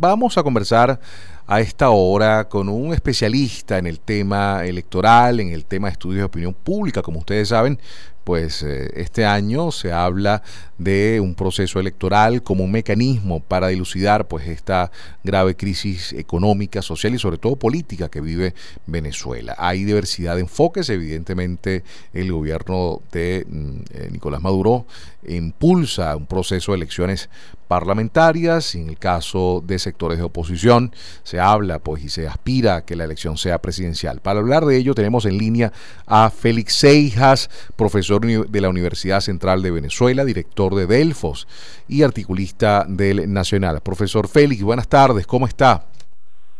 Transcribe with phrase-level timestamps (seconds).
[0.00, 1.00] Vamos a conversar
[1.44, 6.18] a esta hora con un especialista en el tema electoral, en el tema de estudios
[6.18, 7.02] de opinión pública.
[7.02, 7.80] Como ustedes saben,
[8.22, 10.42] pues eh, este año se habla
[10.76, 14.92] de un proceso electoral como un mecanismo para dilucidar pues esta
[15.24, 18.54] grave crisis económica, social y sobre todo política que vive
[18.86, 19.56] Venezuela.
[19.58, 24.86] Hay diversidad de enfoques, evidentemente el gobierno de mm, eh, Nicolás Maduro
[25.26, 27.30] impulsa un proceso de elecciones
[27.68, 30.90] parlamentarias, en el caso de sectores de oposición
[31.22, 34.20] se habla pues y se aspira a que la elección sea presidencial.
[34.20, 35.72] Para hablar de ello tenemos en línea
[36.06, 41.46] a Félix Seijas, profesor de la Universidad Central de Venezuela, director de Delfos
[41.86, 43.80] y articulista del Nacional.
[43.82, 45.84] Profesor Félix, buenas tardes, ¿cómo está?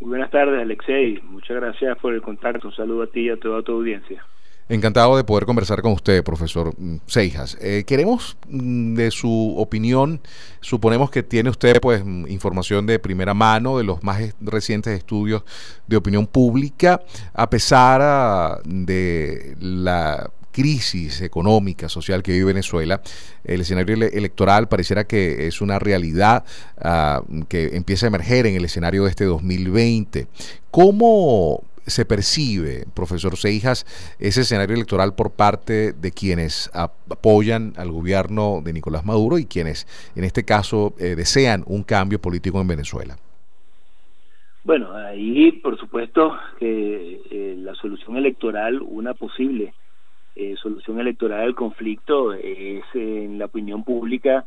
[0.01, 1.21] Muy buenas tardes, Alexei.
[1.25, 2.69] Muchas gracias por el contacto.
[2.69, 4.25] Un saludo a ti y a toda tu audiencia.
[4.71, 6.75] Encantado de poder conversar con usted, profesor
[7.07, 7.57] Seijas.
[7.61, 10.21] Eh, queremos mm, de su opinión,
[10.61, 15.43] suponemos que tiene usted pues mm, información de primera mano de los más recientes estudios
[15.87, 17.01] de opinión pública,
[17.33, 23.01] a pesar ah, de la crisis económica, social que vive Venezuela,
[23.45, 26.45] el escenario electoral pareciera que es una realidad
[26.79, 30.27] ah, que empieza a emerger en el escenario de este 2020.
[30.71, 33.85] ¿Cómo se percibe, profesor Seijas,
[34.19, 39.87] ese escenario electoral por parte de quienes apoyan al gobierno de Nicolás Maduro y quienes,
[40.17, 43.17] en este caso, eh, desean un cambio político en Venezuela?
[44.65, 49.73] Bueno, ahí por supuesto que eh, la solución electoral, una posible
[50.37, 54.45] eh, solución electoral del conflicto es en la opinión pública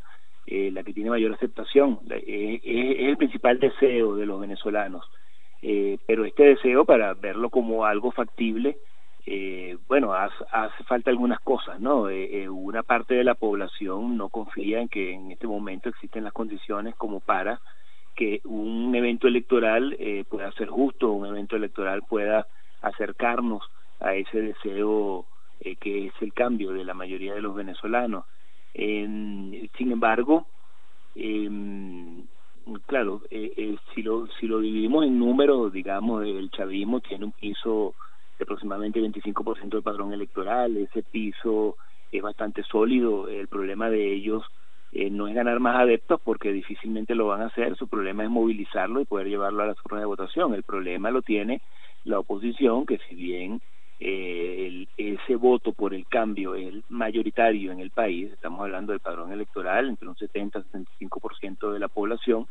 [0.47, 1.99] la que tiene mayor aceptación.
[2.09, 5.05] es, el principal deseo de los venezolanos.
[5.61, 8.77] Eh, pero este deseo, para verlo como algo factible,
[9.87, 12.07] bueno, hace, falta algunas cosas, ¿no?
[12.49, 16.95] una parte de la población no confía en que en este momento existen las condiciones
[16.95, 17.61] como para
[18.15, 19.95] que un evento electoral
[20.27, 22.47] pueda ser justo, un evento electoral pueda
[22.81, 23.61] acercarnos
[23.99, 25.25] a ese deseo
[25.63, 28.25] eh, que es el cambio de la mayoría de los venezolanos.
[28.73, 30.47] sin embargo,
[31.15, 32.23] em,
[32.85, 37.31] claro, eh, eh, si, lo, si lo dividimos en números, digamos, el chavismo tiene un
[37.31, 37.95] piso
[38.37, 41.77] de aproximadamente 25% del padrón electoral, ese piso
[42.11, 44.43] es bastante sólido, el problema de ellos
[44.93, 48.99] no es ganar más adeptos porque difícilmente lo van a hacer, su problema es movilizarlo
[48.99, 51.61] y poder llevarlo a las urnas de votación, el problema lo tiene
[52.03, 53.61] la oposición que si bien
[54.03, 59.31] eh, ese voto por el cambio es mayoritario en el país, estamos hablando del padrón
[59.31, 60.57] electoral, entre un 70
[60.99, 62.47] y 75% de la población,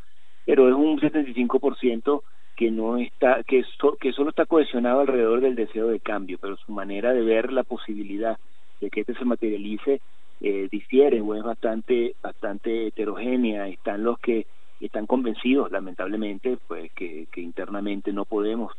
[0.47, 2.23] pero es un 75%
[2.55, 3.65] que no está que
[4.01, 7.65] que solo está cohesionado alrededor del deseo de cambio, pero su manera de ver la
[7.65, 8.39] posibilidad
[8.81, 10.01] de que este se materialice
[10.41, 13.67] eh, difiere o es bastante bastante heterogénea.
[13.67, 14.47] Están los que
[14.79, 18.73] están convencidos, lamentablemente, pues que internamente no podemos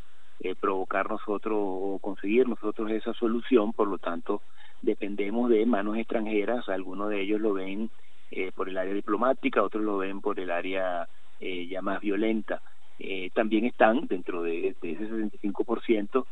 [0.44, 4.42] eh, provocar nosotros o conseguir nosotros esa solución, por lo tanto
[4.82, 7.92] dependemos de manos extranjeras, algunos de ellos lo ven
[8.32, 11.08] eh, por el área diplomática, otros lo ven por el área
[11.40, 12.62] eh, ya más violenta.
[13.34, 16.26] también están dentro de, de ese 65%,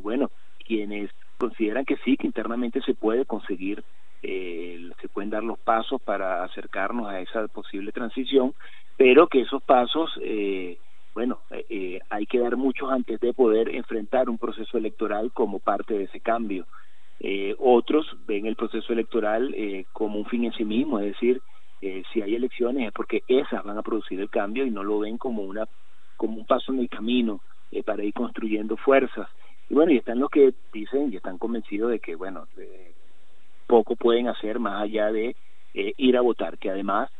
[0.00, 0.30] bueno,
[0.66, 3.84] quienes consideran que sí, que internamente se puede conseguir,
[4.22, 8.54] se pueden dar los pasos para acercarnos a esa posible transición,
[8.96, 10.78] pero que esos pasos eh,
[11.14, 15.60] bueno, eh, eh, hay que dar muchos antes de poder enfrentar un proceso electoral como
[15.60, 16.66] parte de ese cambio.
[17.20, 19.54] Eh, otros ven el proceso electoral
[19.92, 21.40] como un fin en sí mismo, es decir,
[22.12, 25.18] si hay elecciones es porque esas van a producir el cambio y no lo ven
[25.18, 25.68] como una
[26.16, 27.40] como un paso en el camino
[27.84, 29.28] para ir construyendo fuerzas.
[29.68, 32.46] Y bueno, y están los que dicen y están convencidos de que, bueno,
[33.66, 35.36] poco pueden hacer más allá de
[35.74, 37.10] ir a votar, que además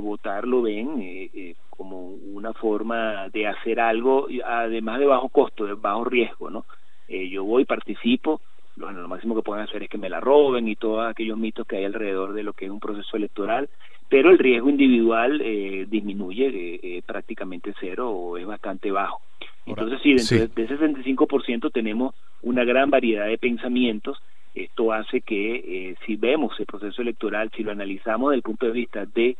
[0.00, 6.04] votar lo ven como una forma de hacer algo, además de bajo costo, de bajo
[6.04, 6.64] riesgo, ¿no?
[7.08, 8.40] Eh, yo voy, participo,
[8.76, 11.66] bueno, lo máximo que pueden hacer es que me la roben y todos aquellos mitos
[11.66, 13.68] que hay alrededor de lo que es un proceso electoral,
[14.08, 19.20] pero el riesgo individual eh, disminuye eh, eh prácticamente cero o es bastante bajo.
[19.66, 24.16] Entonces, sí, dentro de ese 65% tenemos una gran variedad de pensamientos.
[24.54, 28.66] Esto hace que eh, si vemos el proceso electoral, si lo analizamos desde el punto
[28.66, 29.36] de vista de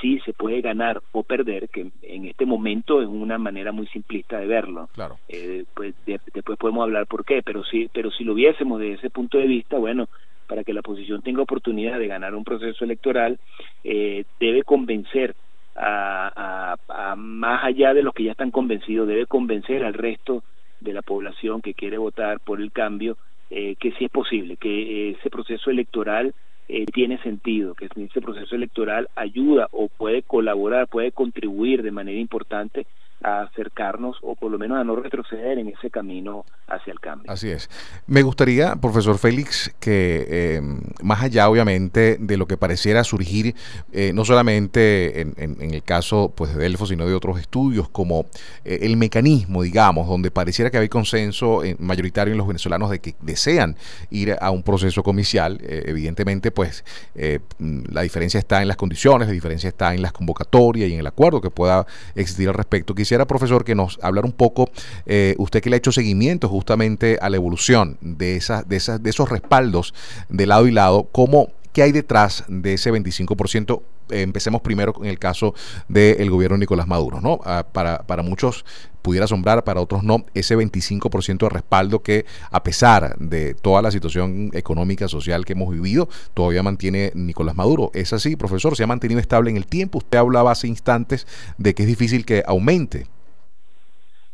[0.00, 4.38] si se puede ganar o perder, que en este momento es una manera muy simplista
[4.38, 4.88] de verlo.
[4.94, 5.18] Claro.
[5.28, 9.10] Eh, pues después podemos hablar por qué, pero si, pero si lo viésemos desde ese
[9.10, 10.08] punto de vista, bueno,
[10.46, 13.38] para que la oposición tenga oportunidad de ganar un proceso electoral,
[13.84, 15.34] eh, debe convencer
[15.74, 20.42] a, a, más allá de los que ya están convencidos, debe convencer al resto
[20.80, 23.16] de la población que quiere votar por el cambio,
[23.50, 26.34] eh, que sí es posible, que ese proceso electoral
[26.68, 32.18] eh, tiene sentido, que ese proceso electoral ayuda o puede colaborar, puede contribuir de manera
[32.18, 32.86] importante
[33.26, 37.30] a acercarnos o por lo menos a no retroceder en ese camino hacia el cambio.
[37.30, 37.68] Así es.
[38.06, 40.62] Me gustaría, profesor Félix, que eh,
[41.02, 43.56] más allá obviamente de lo que pareciera surgir,
[43.92, 45.34] eh, no solamente en,
[45.74, 48.26] el caso pues, de Delfo, sino de otros estudios, como
[48.64, 53.16] eh, el mecanismo, digamos, donde pareciera que hay consenso mayoritario en los venezolanos de que
[53.22, 53.76] desean
[54.10, 56.84] ir a un proceso comicial, evidentemente pues
[57.16, 61.06] la diferencia está en las condiciones, la diferencia está en las convocatorias y en el
[61.06, 64.68] acuerdo que pueda existir al respecto quisiera, profesor, que nos hablara un poco,
[65.06, 69.02] eh, usted que le ha hecho seguimiento justamente a la evolución de, esas, de, esas,
[69.02, 69.94] de esos respaldos
[70.28, 73.82] de lado y lado, cómo, ¿qué hay detrás de ese 25%?
[74.08, 75.52] empecemos primero con el caso
[75.88, 77.40] del gobierno de Nicolás Maduro, ¿no?
[77.44, 78.64] Ah, para, para muchos
[79.02, 83.90] pudiera asombrar, para otros no, ese 25% de respaldo que a pesar de toda la
[83.90, 87.90] situación económica, social que hemos vivido, todavía mantiene Nicolás Maduro.
[87.92, 88.74] ¿Es así, profesor?
[88.74, 89.98] ¿Se ha mantenido estable en el tiempo?
[89.98, 91.26] Usted hablaba hace instantes
[91.58, 93.06] de que es difícil que aumente.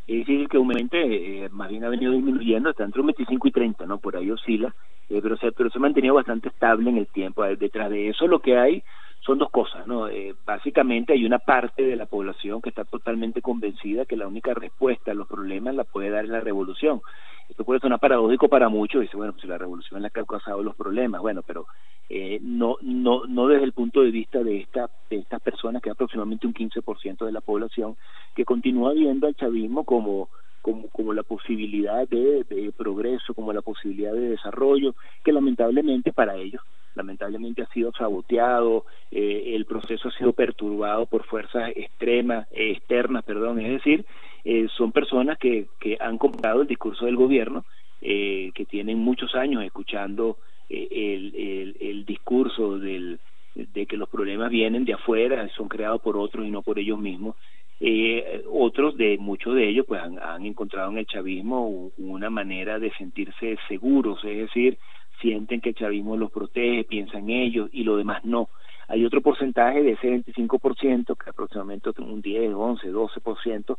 [0.07, 3.51] Es difícil que aumente, eh, más bien ha venido disminuyendo, está entre un 25 y
[3.53, 3.99] 30, ¿no?
[3.99, 4.75] Por ahí oscila,
[5.09, 7.45] eh, pero, se, pero se ha mantenido bastante estable en el tiempo.
[7.45, 8.83] Detrás de eso lo que hay
[9.25, 10.09] son dos cosas, ¿no?
[10.09, 14.53] Eh, básicamente hay una parte de la población que está totalmente convencida que la única
[14.53, 17.01] respuesta a los problemas la puede dar la revolución.
[17.49, 20.25] Esto puede sonar paradójico para muchos, dice, bueno, pues la revolución es la que ha
[20.25, 21.67] causado los problemas, bueno, pero
[22.09, 25.89] eh, no, no, no desde el punto de vista de, esta, de estas personas, que
[25.89, 27.97] es aproximadamente un 15% de la población,
[28.35, 30.29] que continúa viendo al chavismo como
[30.63, 34.95] como, como la posibilidad de, progreso, como la posibilidad de desarrollo,
[35.25, 36.63] que lamentablemente para ellos
[36.95, 43.25] lamentablemente ha sido saboteado, eh, el proceso ha sido perturbado por fuerzas extremas, eh, externas,
[43.25, 44.05] perdón, es decir,
[44.45, 47.65] eh, son personas que, que han comprado el discurso del gobierno,
[48.01, 50.37] que tienen muchos años escuchando
[50.73, 53.19] el, el, discurso del,
[53.55, 56.99] de que los problemas vienen de afuera, son creados por otros y no por ellos
[56.99, 57.37] mismos.
[57.81, 62.79] Eh, otros de muchos de ellos pues han, han, encontrado en el chavismo una manera
[62.79, 64.79] de sentirse seguros, es decir,
[65.21, 68.49] sienten que el chavismo los protege, piensan en ellos y lo demás no.
[68.89, 73.77] Hay otro porcentaje de ese 25%, que aproximadamente un 10, 11, 12%,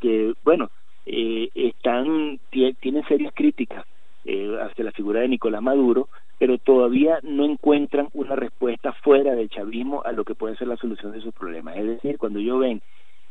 [0.00, 0.70] que, bueno,
[1.06, 3.86] eh, están tienen serias críticas
[4.26, 6.08] eh, hacia la figura de Nicolás Maduro,
[6.38, 10.76] pero todavía no encuentran una respuesta fuera del chavismo a lo que puede ser la
[10.76, 11.76] solución de sus problemas.
[11.76, 12.82] Es decir, cuando ellos ven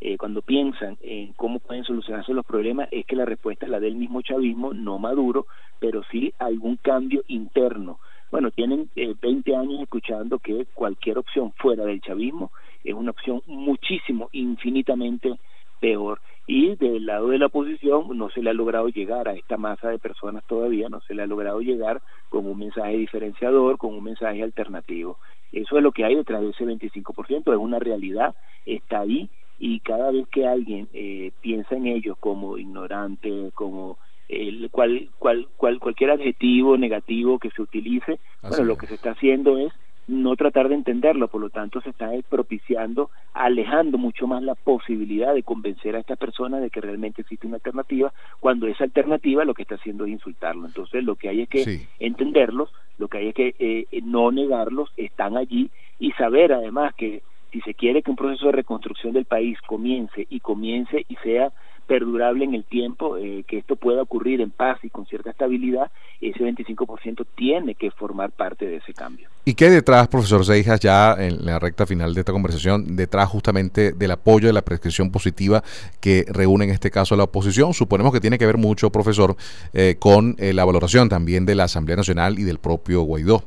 [0.02, 3.80] eh, cuando piensan en cómo pueden solucionarse los problemas, es que la respuesta es la
[3.80, 5.48] del mismo chavismo, no Maduro,
[5.80, 8.00] pero sí algún cambio interno.
[8.30, 12.52] Bueno, tienen eh, 20 años escuchando que cualquier opción fuera del chavismo
[12.84, 15.40] es una opción muchísimo, infinitamente
[15.80, 16.20] peor.
[16.48, 19.90] Y del lado de la oposición no se le ha logrado llegar a esta masa
[19.90, 24.04] de personas todavía, no se le ha logrado llegar con un mensaje diferenciador, con un
[24.04, 25.18] mensaje alternativo.
[25.52, 29.80] Eso es lo que hay detrás de ese 25%, es una realidad, está ahí y
[29.80, 35.80] cada vez que alguien eh, piensa en ellos como ignorante, como el cual, cual, cual,
[35.80, 39.72] cualquier adjetivo negativo que se utilice, bueno, lo que se está haciendo es
[40.08, 45.34] no tratar de entenderlo, por lo tanto se está propiciando, alejando mucho más la posibilidad
[45.34, 49.54] de convencer a esta persona de que realmente existe una alternativa, cuando esa alternativa lo
[49.54, 50.66] que está haciendo es insultarlo.
[50.68, 54.92] Entonces lo que hay es que entenderlos, lo que hay es que eh, no negarlos,
[54.96, 59.26] están allí y saber además que si se quiere que un proceso de reconstrucción del
[59.26, 61.52] país comience y comience y sea
[61.88, 65.92] perdurable en el tiempo, eh, que esto pueda ocurrir en paz y con cierta estabilidad,
[66.22, 69.30] ese 25% tiene que formar parte de ese cambio.
[69.46, 73.92] ¿Y qué detrás, profesor Seijas, ya en la recta final de esta conversación, detrás justamente
[73.92, 75.64] del apoyo de la prescripción positiva
[76.00, 77.74] que reúne en este caso la oposición?
[77.74, 79.36] Suponemos que tiene que ver mucho, profesor,
[79.74, 83.44] eh, con eh, la valoración también de la Asamblea Nacional y del propio Guaidó.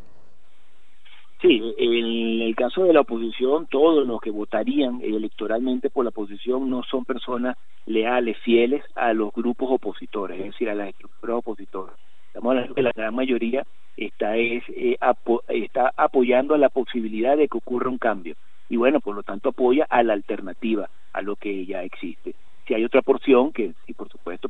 [1.41, 6.69] Sí, en el caso de la oposición, todos los que votarían electoralmente por la oposición
[6.69, 11.95] no son personas leales, fieles a los grupos opositores, es decir, a las estructuras opositoras.
[12.27, 13.65] Estamos hablando que la gran mayoría
[13.97, 14.97] está, es, eh,
[15.49, 18.35] está apoyando a la posibilidad de que ocurra un cambio
[18.69, 22.35] y bueno, por lo tanto apoya a la alternativa a lo que ya existe.
[22.67, 24.49] Si hay otra porción, que sí, por supuesto,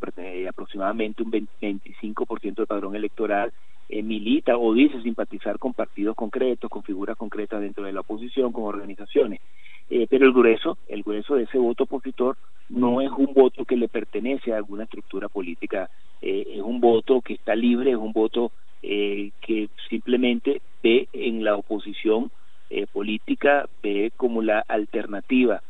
[0.49, 3.53] aproximadamente un 25% del padrón electoral
[3.91, 8.53] eh, milita o dice simpatizar con partidos concretos, con figuras concretas dentro de la oposición,
[8.53, 9.41] con organizaciones.
[9.89, 12.37] Eh, pero el grueso, el grueso de ese voto opositor
[12.69, 15.89] no es un voto que le pertenece a alguna estructura política,
[16.21, 21.57] eh, es un voto que está libre, es un voto que simplemente ve en la
[21.57, 22.31] oposición
[22.93, 25.61] política, ve como la alternativa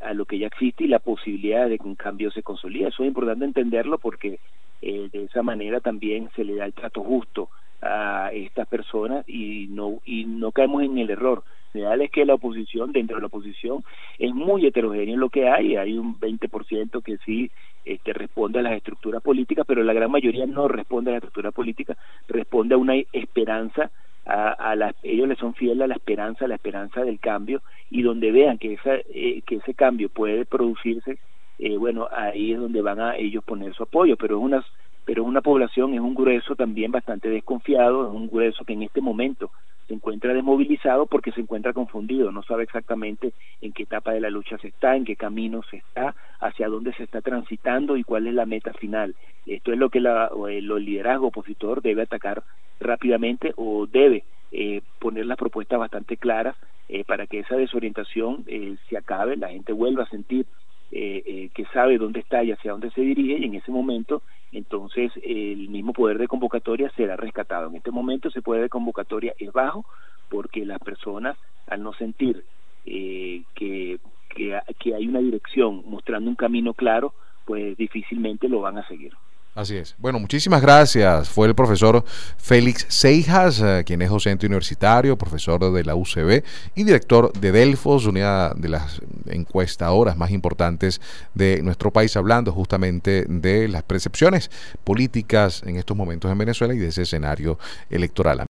[0.00, 2.88] a lo que ya existe y la posibilidad de que un cambio se consolide.
[2.88, 4.38] Eso es importante entenderlo porque
[4.80, 7.48] de esa manera también se le da el trato justo
[7.82, 11.42] a estas personas y no y no caemos en el error.
[11.74, 13.84] Real es que la oposición dentro de la oposición
[14.18, 17.50] es muy heterogéneo lo que hay hay un 20% que sí
[17.84, 21.50] este, responde a las estructuras políticas pero la gran mayoría no responde a la estructura
[21.50, 21.96] política
[22.28, 23.90] responde a una esperanza
[24.26, 28.02] a, a ellos le son fieles a la esperanza, a la esperanza del cambio y
[28.02, 31.18] donde vean que esa, eh, que ese cambio puede producirse,
[31.58, 34.64] eh, bueno, ahí es donde van a ellos poner su apoyo, pero es una
[35.06, 39.00] pero una población es un grueso también bastante desconfiado, es un grueso que en este
[39.00, 39.52] momento
[39.86, 44.30] se encuentra desmovilizado porque se encuentra confundido, no sabe exactamente en qué etapa de la
[44.30, 48.26] lucha se está, en qué camino se está, hacia dónde se está transitando y cuál
[48.26, 49.14] es la meta final.
[49.46, 52.42] Esto es lo que la, el liderazgo opositor debe atacar
[52.80, 56.56] rápidamente o debe eh, poner las propuestas bastante claras
[56.88, 60.46] eh, para que esa desorientación eh, se acabe, la gente vuelva a sentir
[60.92, 64.22] eh, eh, que sabe dónde está y hacia dónde se dirige y en ese momento
[64.52, 67.68] entonces el mismo poder de convocatoria será rescatado.
[67.68, 69.84] En este momento ese poder de convocatoria es bajo
[70.28, 72.44] porque las personas al no sentir
[72.84, 77.14] eh, que, que, que hay una dirección mostrando un camino claro,
[77.44, 79.12] pues difícilmente lo van a seguir.
[79.56, 79.94] Así es.
[79.96, 81.30] Bueno, muchísimas gracias.
[81.30, 82.04] Fue el profesor
[82.36, 86.44] Félix Seijas, eh, quien es docente universitario, profesor de la UCB
[86.74, 91.00] y director de Delfos, una de las encuestadoras más importantes
[91.32, 94.50] de nuestro país, hablando justamente de las percepciones
[94.84, 97.58] políticas en estos momentos en Venezuela y de ese escenario
[97.88, 98.40] electoral.